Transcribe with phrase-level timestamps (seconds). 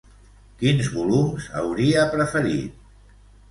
[0.63, 2.83] Quins volums hauria preferit?